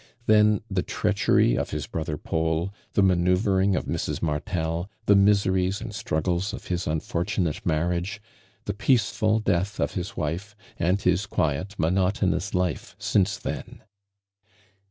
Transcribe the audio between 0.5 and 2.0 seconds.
the treachery of liis bi